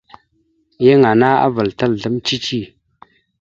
Yan 0.85 1.03
ana 1.11 1.29
avəlatal 1.45 1.93
azlam 1.95 2.15
cici. 2.27 2.61